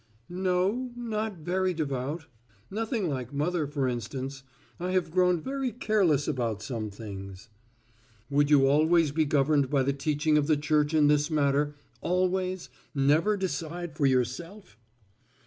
[0.31, 2.25] "No, not very devout.
[2.71, 4.41] Nothing like mother, for instance.
[4.79, 7.49] I have grown very careless about some things."
[8.27, 12.67] "Would you always be governed by the teaching of the Church in this matter always
[12.95, 14.75] never decide for yourself?"